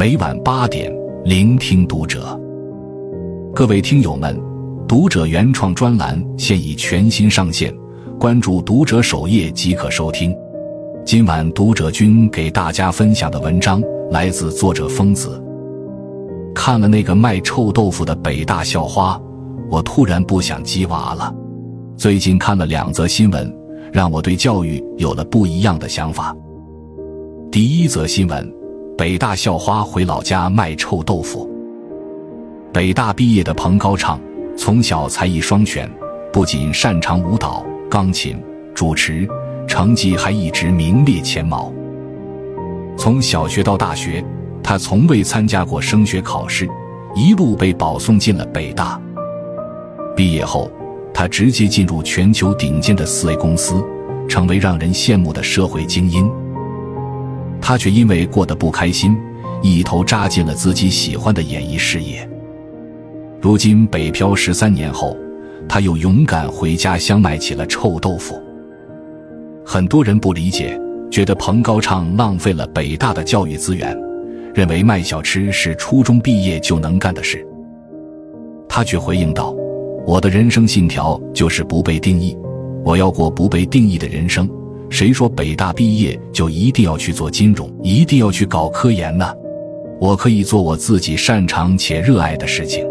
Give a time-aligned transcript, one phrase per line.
[0.00, 0.90] 每晚八点，
[1.26, 2.34] 聆听读者。
[3.54, 4.34] 各位听友们，
[4.88, 7.70] 读者原创专栏现已全新上线，
[8.18, 10.34] 关注读者首页即可收听。
[11.04, 15.38] 今晚读者君给大家分享的文章来自作者疯子。
[16.54, 19.20] 看了那个卖臭豆腐的北大校花，
[19.70, 21.30] 我突然不想鸡娃了。
[21.94, 23.54] 最近看了两则新闻，
[23.92, 26.34] 让我对教育有了不一样的想法。
[27.52, 28.50] 第一则新闻：
[29.00, 31.48] 北大校花回老家卖臭豆腐。
[32.70, 34.20] 北大毕业的彭高畅，
[34.58, 35.90] 从小才艺双全，
[36.30, 38.38] 不仅擅长舞蹈、钢琴、
[38.74, 39.26] 主持，
[39.66, 41.72] 成绩还一直名列前茅。
[42.94, 44.22] 从小学到大学，
[44.62, 46.68] 他从未参加过升学考试，
[47.14, 49.00] 一路被保送进了北大。
[50.14, 50.70] 毕业后。
[51.12, 53.82] 他直接进入全球顶尖的四 A 公司，
[54.28, 56.30] 成为让人羡慕的社会精英。
[57.60, 59.16] 他却因为过得不开心，
[59.62, 62.28] 一头扎进了自己喜欢的演艺事业。
[63.40, 65.16] 如今北漂十三年后，
[65.68, 68.40] 他又勇敢回家乡卖起了臭豆腐。
[69.64, 70.78] 很多人不理解，
[71.10, 73.96] 觉得彭高畅浪费了北大的教育资源，
[74.54, 77.46] 认为卖小吃是初中毕业就能干的事。
[78.68, 79.54] 他却回应道。
[80.06, 82.36] 我的人生信条就是不被定义，
[82.82, 84.48] 我要过不被定义的人生。
[84.90, 89.32] 谁说北大毕业就一定要去做金融，一定要去搞科研呢？
[90.00, 92.84] 我可以做我自己擅长且热爱的事情。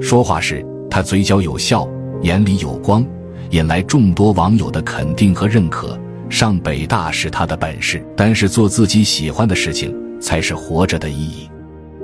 [0.00, 1.88] 说话时，他嘴角有笑，
[2.22, 3.04] 眼里有光，
[3.50, 5.98] 引来众多网友的肯定和认可。
[6.30, 11.50] 上北大是他的本事，但是做自己喜欢的事情才是活着的意义。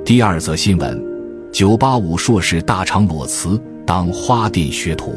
[0.05, 1.03] 第二则新闻：
[1.53, 3.59] 九八五硕士大厂裸辞。
[3.87, 5.15] 当花店学徒，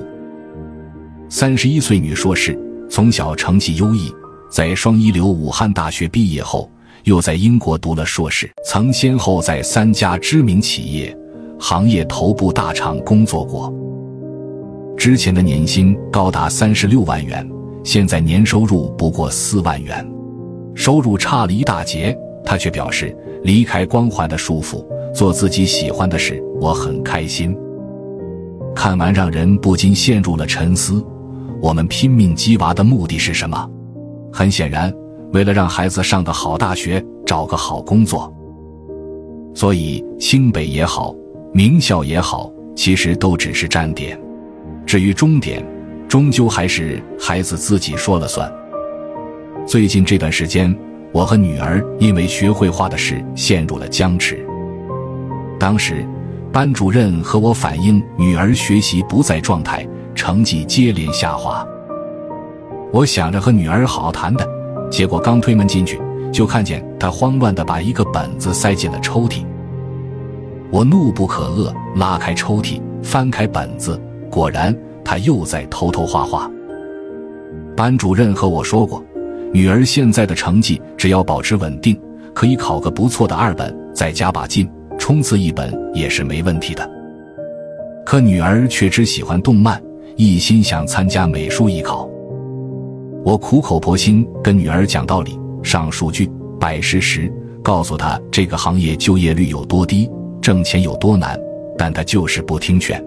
[1.27, 2.57] 三十一岁女硕士，
[2.91, 4.13] 从小成绩优异，
[4.49, 6.69] 在双一流武汉大学毕业后，
[7.05, 11.17] 又在英国读了硕士，曾先后在三家知名企业、
[11.57, 13.73] 行业头部大厂工作过。
[14.97, 17.49] 之前的年薪高达三十六万元，
[17.81, 20.05] 现在年收入不过四万元，
[20.75, 22.13] 收入差了一大截。
[22.43, 27.55] 他却表示，离开光环的束缚，做自己喜欢的事，我很开心。
[28.75, 31.01] 看完，让人不禁陷入了沉思。
[31.61, 33.69] 我们拼命鸡娃的目的是什么？
[34.33, 34.91] 很显然，
[35.31, 38.33] 为了让孩子上个好大学，找个好工作。
[39.53, 41.13] 所以，清北也好，
[41.53, 44.19] 名校也好，其实都只是站点。
[44.87, 45.63] 至于终点，
[46.07, 48.51] 终究还是孩子自己说了算。
[49.67, 50.75] 最近这段时间，
[51.11, 54.43] 我和女儿因为学绘画的事陷入了僵持。
[55.59, 56.05] 当时。
[56.53, 59.87] 班主任和我反映，女儿学习不在状态，
[60.21, 61.65] 成绩接连下滑。
[62.93, 64.47] 我想着和女儿好好谈谈，
[64.91, 65.99] 结果刚推门进去，
[66.31, 69.43] 就看见她慌乱地把一个本子塞进了抽屉。
[70.69, 73.99] 我怒不可遏，拉开抽屉，翻开本子，
[74.29, 76.47] 果然她又在偷偷画画。
[77.75, 79.03] 班主任和我说过，
[79.51, 81.99] 女儿现在的成绩只要保持稳定，
[82.31, 84.69] 可以考个不错的二本，再加把劲。
[84.99, 86.87] 冲刺一本也是没问题的，
[88.05, 89.81] 可女儿却只喜欢动漫，
[90.15, 92.09] 一心想参加美术艺考。
[93.23, 96.29] 我苦口婆心跟女儿讲道理，上数据，
[96.59, 100.09] 摆事实，告诉她这个行业就业率有多低，
[100.41, 101.39] 挣钱有多难，
[101.77, 103.03] 但她就是不听劝。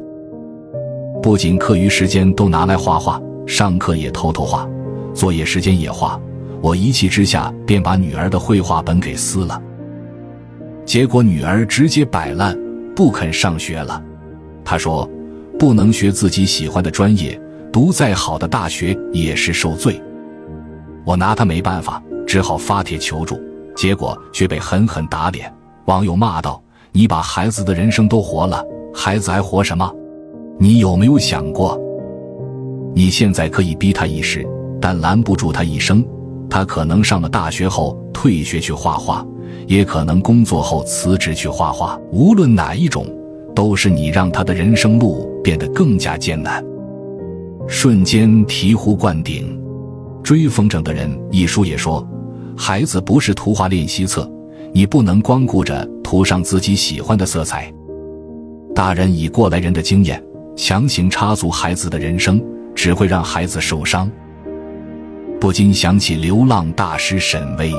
[1.22, 4.68] 不仅课余时间都拿来画画，上课也偷偷画，
[5.14, 6.20] 作业时间也画。
[6.60, 9.60] 我一气之下便把女儿的绘画本给撕了。
[10.86, 12.58] 结果女儿直接摆烂，
[12.94, 14.02] 不肯上学了。
[14.64, 15.08] 她说
[15.64, 17.40] ：“不能学自己喜欢的专业，
[17.72, 19.98] 读再好的大学也是受罪。”
[21.06, 23.40] 我拿他没办法，只好发帖求助，
[23.74, 25.50] 结果却被狠狠打脸。
[25.86, 28.62] 网友骂道：“你把孩子的人生都活了，
[28.94, 29.90] 孩子还活什么？
[30.58, 31.80] 你有没有想过，
[32.94, 34.46] 你现在可以逼他一时，
[34.78, 36.04] 但拦不住他一生。
[36.50, 39.26] 他可能上了大学后退学去画画。”
[39.66, 43.06] 也可能工作后辞职去画画，无论哪一种，
[43.54, 46.64] 都是你让他的人生路变得更加艰难。
[47.66, 49.58] 瞬间醍醐灌顶，
[50.22, 52.06] 《追风筝的人》一书也说，
[52.56, 54.30] 孩子不是图画练习册，
[54.72, 57.72] 你不能光顾着涂上自己喜欢的色彩。
[58.74, 60.22] 大人以过来人的经验，
[60.56, 62.42] 强行插足孩子的人生，
[62.74, 64.10] 只会让孩子受伤。
[65.40, 67.72] 不禁想起流浪大师沈巍。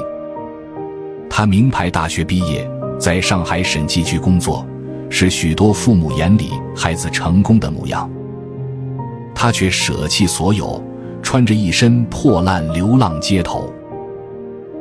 [1.30, 2.70] 他名牌大学毕业，
[3.00, 4.66] 在上海审计局工作，
[5.10, 8.10] 是许多父母眼里孩子成功的模样。
[9.34, 10.82] 他却舍弃所有，
[11.22, 13.72] 穿着一身破烂流浪街头。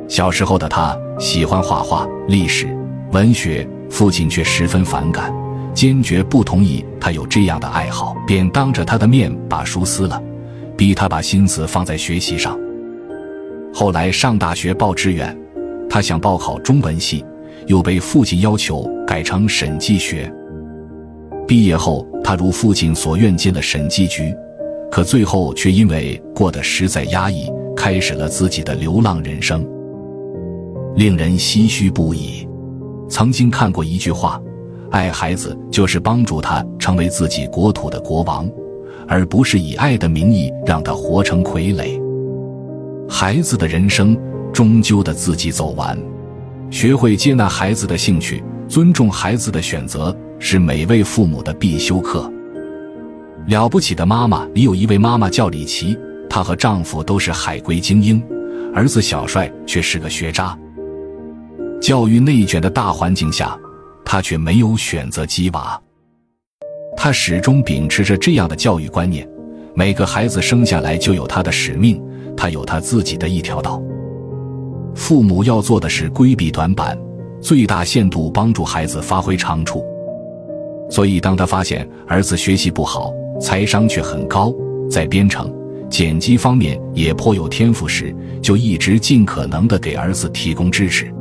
[0.07, 2.67] 小时候的他喜欢画画、历史、
[3.11, 5.33] 文学，父亲却十分反感，
[5.73, 10.21] 坚决不同意他有这样的爱好，便当着他的面把书撕了，
[10.77, 12.57] 逼他把心思放在学习上。
[13.73, 15.37] 后来上大学报志愿，
[15.89, 17.25] 他想报考中文系，
[17.67, 20.31] 又被父亲要求改成审计学。
[21.47, 24.35] 毕业后，他如父亲所愿进了审计局，
[24.91, 29.63] 可最后却因为过得实在压抑，开始了自己的流浪人生，
[30.95, 32.47] 令人唏嘘不已。
[33.07, 34.41] 曾经看过一句话
[34.89, 38.49] ：“爱孩子就是帮助他成为自己国土的国王，
[39.07, 42.01] 而不是以爱的名义让他活成傀儡。”
[43.07, 44.17] 孩子的人生
[44.51, 45.95] 终究得自己走完，
[46.75, 50.13] 学会接纳孩子的兴趣，尊重孩子的选择。
[50.39, 52.29] 是每位父母的必修课。
[53.47, 55.97] 了不起的妈妈里有一位妈妈叫李琦，
[56.29, 58.21] 她和丈夫都是海归精英，
[58.73, 60.53] 儿子小帅却是个学渣。
[61.81, 63.57] 教育内卷的大环境下，
[64.03, 65.81] 她却没有选择鸡娃。
[66.97, 69.25] 她始终秉持着这样的教育观念：
[69.73, 72.03] 每个孩子生下来就有他的使命，
[72.35, 73.81] 他有他自己的一条道。
[74.95, 76.97] 父母要做的是规避短板，
[77.41, 79.85] 最大限度帮助孩子发挥长处。
[80.89, 84.53] 所以，当他发现儿子学习不好，财商却很高，
[84.89, 85.53] 在编程、
[85.89, 91.13] 剪辑方面也颇有天赋时，就一直尽可能的给儿子提供支持。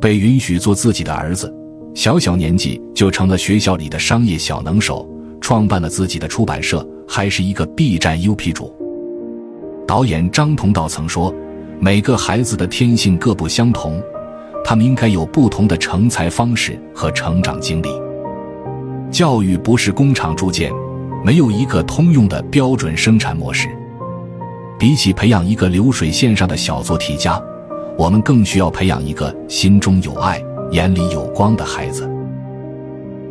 [0.00, 1.52] 被允许做自己的儿子，
[1.94, 5.08] 小小年纪就成了学校里的商业小能手，
[5.40, 8.72] 创办了自己的出版社，还是一个 B 站 UP 主。
[9.86, 11.34] 导演张同道曾说
[11.84, 14.00] ：“每个孩子的天性各不相同，
[14.64, 17.88] 他们应该有不同的成才方式和成长经历。”
[19.10, 20.70] 教育不是工厂铸件，
[21.24, 23.68] 没有一个通用的标准生产模式。
[24.78, 27.42] 比起培养一个流水线上的小做题家，
[27.98, 30.40] 我们更需要培养一个心中有爱、
[30.70, 32.08] 眼里有光的孩子。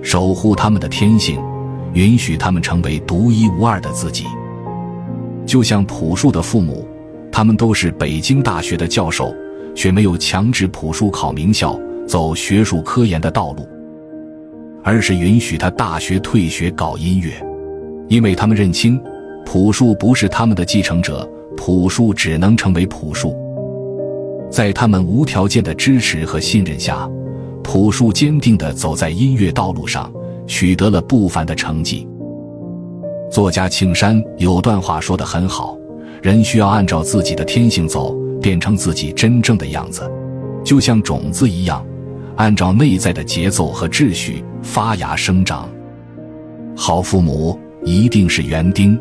[0.01, 1.41] 守护他们的天性，
[1.93, 4.25] 允许他们成为独一无二的自己。
[5.45, 6.85] 就像朴树的父母，
[7.41, 9.35] 他们都是北京大学的教授，
[9.73, 11.75] 却没有强制朴树考名校、
[12.07, 13.67] 走学术科研的道路。
[14.83, 17.31] 而是允许他大学退学搞音乐，
[18.07, 19.01] 因为他们认清，
[19.43, 21.27] 朴树不是他们的继承者，
[21.57, 23.35] 朴树只能成为朴树。
[24.51, 27.09] 在他们无条件的支持和信任下，
[27.63, 30.13] 朴树坚定地走在音乐道路上，
[30.45, 32.07] 取得了不凡的成绩。
[33.31, 35.75] 作家庆山有段话说得很好：
[36.21, 40.09] 人需要按照自己的天性走，变成自己真正的样子，
[40.63, 41.83] 就像种子一样。
[42.35, 45.69] 按照内在的节奏和秩序发芽生长。
[46.75, 48.99] 好父母一定是园丁，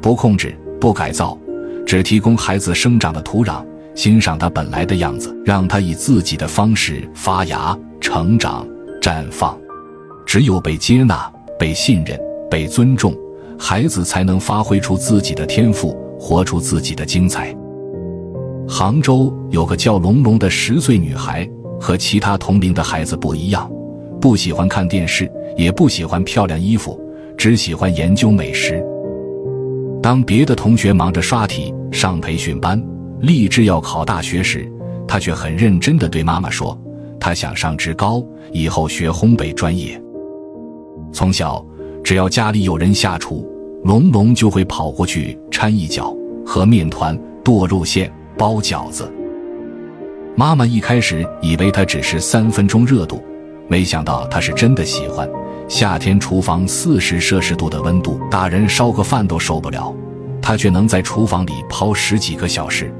[0.00, 1.38] 不控制，不改造，
[1.86, 3.64] 只提供孩子生长的土壤，
[3.94, 8.66] 欣赏他本来的样子，让他以自己的方式发芽、成长、
[9.00, 9.58] 绽放。
[10.26, 12.18] 只有被接纳、被信任、
[12.50, 13.16] 被尊重，
[13.58, 17.54] 孩子才能发挥出自己的天赋，活出自己的精彩。
[18.68, 21.48] 杭州有个叫龙龙的十岁女孩。
[21.80, 23.70] 和其他同龄的孩子不一样，
[24.20, 27.00] 不喜欢看电视，也不喜欢漂亮衣服，
[27.36, 28.84] 只喜欢研究美食。
[30.02, 32.84] 当别的同学忙着刷题、上培训班、
[33.20, 34.68] 立志要考大学时，
[35.06, 36.76] 他却很认真地对妈妈说
[37.20, 38.20] ：“他想上职高，
[38.50, 40.02] 以后学烘焙专业。”
[41.14, 41.64] 从小，
[42.02, 43.48] 只要家里有人下厨，
[43.84, 49.10] 龙龙就会跑过去掺一脚，和面团、剁肉馅、包饺子。
[50.34, 53.22] 妈妈一开始以为他只是三分钟热度，
[53.68, 55.28] 没想到他是真的喜欢。
[55.68, 59.94] 夏天厨房四十摄氏度的温度，大人烧个饭都受不了，
[60.42, 62.92] 他却能在厨房里泡十几个小时。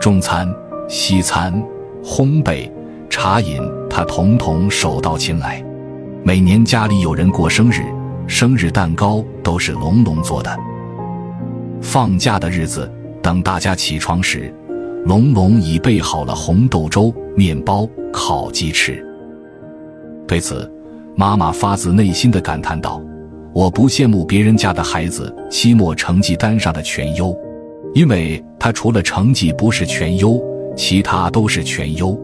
[0.00, 0.52] 中餐、
[0.88, 1.62] 西餐、
[2.02, 2.70] 烘焙、
[3.08, 5.64] 茶饮，他统统手到擒来。
[6.22, 7.84] 每年家里有人过生日，
[8.30, 10.56] 生日蛋糕都是龙龙做的。
[11.82, 12.88] 放假的日子，
[13.20, 14.54] 等大家起床时。
[15.04, 19.04] 龙龙已备好了红豆粥、面包、烤鸡翅。
[20.28, 20.70] 对此，
[21.16, 23.02] 妈妈发自内心的感叹道
[23.52, 27.36] ：“我不羡慕别人家的孩子期末成绩单上的全优，
[27.94, 30.40] 因为他除了成绩不是全优，
[30.76, 32.16] 其他都是全优。”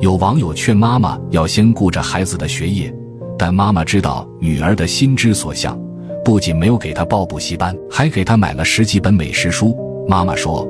[0.00, 2.92] 有网友劝妈妈要先顾着孩子的学业，
[3.38, 5.78] 但妈妈知道女儿的心之所向，
[6.24, 9.76] 不仅没有给她报补习班，还给她买了十几本美食书。
[10.08, 10.68] 妈妈说。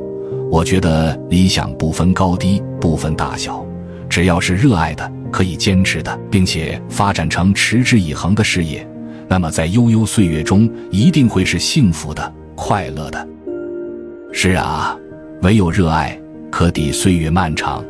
[0.50, 3.66] 我觉得理想不分高低，不分大小，
[4.08, 8.86] 只要是热爱的、可以坚持的，并且发展成持之以恒的事业，
[9.26, 13.26] 那么在悠悠岁月中一定会是幸福的、快乐的。
[14.32, 14.96] 是啊，
[15.42, 16.16] 唯有热爱
[16.52, 17.84] 可抵岁月漫长。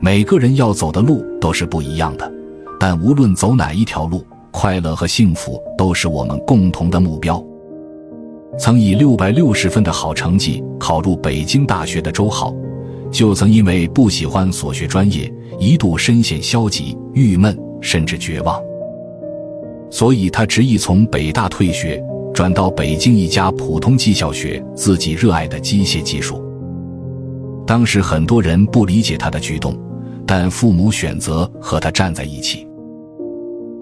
[0.00, 2.31] 每个人要走的路都是不一样的，
[2.84, 7.40] 但无论走哪一条路，快乐和幸福都是我们共同的目标。
[8.58, 12.52] 曾以六百六十分的好成绩考入北京大学的周浩，
[13.08, 18.60] 就曾因为不喜欢所学专业，一度深陷消极、郁闷，甚至绝望。
[19.88, 22.02] 所以他执意从北大退学，
[22.34, 26.44] 转到北京一家普通技校学自己热爱的机械技术。
[27.64, 29.78] 当时很多人不理解他的举动，
[30.26, 32.66] 但父母选择和他站在一起。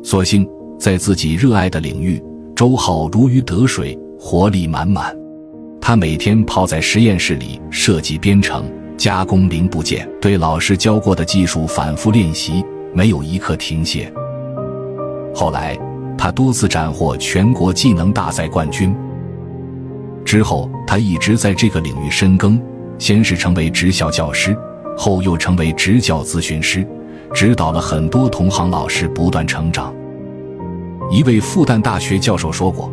[0.02, 2.22] 所幸在自己热爱的领域，
[2.54, 5.16] 周浩如鱼得水，活力满满。
[5.80, 8.64] 他每天泡在实验室里设计编程、
[8.96, 14.12] 加工零部件，对老师教过的技术反复练习，没有一刻停歇。
[15.34, 15.78] 后来。
[16.18, 18.94] 他多次斩获全国技能大赛冠军。
[20.22, 22.60] 之后，他一直在这个领域深耕，
[22.98, 24.54] 先是成为职校教师，
[24.98, 26.86] 后又成为职教咨询师，
[27.34, 29.94] 指导了很多同行老师不断成长。
[31.10, 32.92] 一位复旦大学教授说过：“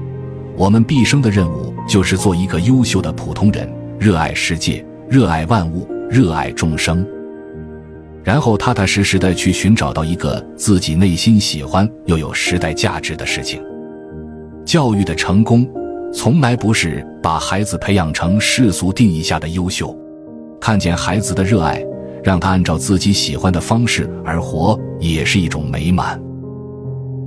[0.57, 7.05] 我们毕生的任务就是做一个优秀的普通人，热爱世界，热爱万物，热爱众生。”
[8.23, 13.63] 然后踏踏实实的去寻找到一个自己内心喜欢又有时代价值的事情。
[14.65, 15.65] 教育的成功，
[16.13, 19.97] 从来不是把孩子培养成世俗定义下的优秀，
[20.59, 21.81] 看见孩子的热爱，
[22.27, 26.21] 让他按照自己喜欢的方式而活，也是一种美满。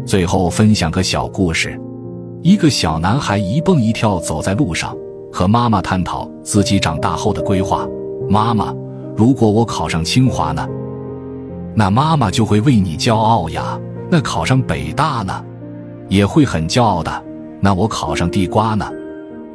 [0.04, 1.80] 最后分享个小故事：
[2.42, 4.94] 一个小男孩一蹦一跳走在路上，
[5.32, 7.88] 和妈妈探讨自己长大后的规划。
[8.28, 8.74] 妈妈，
[9.16, 10.68] 如果我考上清华呢？
[11.74, 13.80] 那妈妈就会为你骄傲呀。
[14.10, 15.42] 那考上北大呢，
[16.10, 17.24] 也会很骄傲的。
[17.58, 18.86] 那我考上地瓜呢？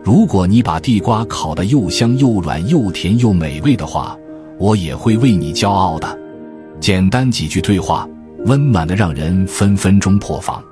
[0.03, 4.17] 如果你把地瓜烤得又香又软又甜又美味的话，
[4.59, 6.19] 我也会为你骄傲的。
[6.79, 8.07] 简单几句对话，
[8.45, 10.63] 温暖的让人分分钟破防。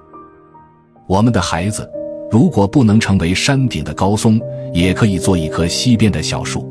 [1.08, 1.90] 我们的孩子，
[2.32, 4.40] 如果不能成为山顶的高松，
[4.74, 6.62] 也可以做一棵溪边的小树；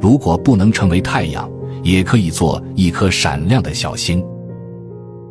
[0.00, 1.50] 如果不能成为太阳，
[1.82, 4.24] 也可以做一颗闪亮的小星。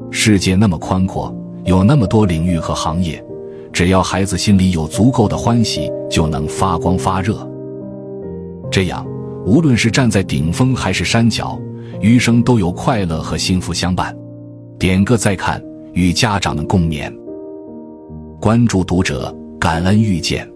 [0.09, 3.23] 世界那么宽阔，有那么多领域和行业，
[3.71, 7.47] 只要孩子心里有足够的欢喜，就能发光发热。
[8.69, 9.05] 这样，
[9.45, 11.59] 无论是站在顶峰还是山脚，
[11.99, 14.15] 余生都有快乐和幸福相伴。
[14.77, 15.61] 点个再看，
[15.93, 17.11] 与家长们共勉。
[18.39, 20.50] 关注读者，感恩遇见。